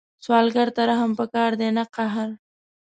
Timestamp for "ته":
0.75-0.81